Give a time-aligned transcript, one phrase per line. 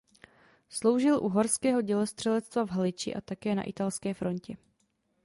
[0.69, 4.57] Sloužil u horského dělostřelectva v Haliči a také na italské frontě.